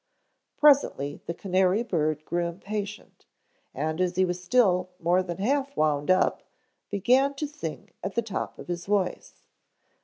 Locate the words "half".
5.37-5.77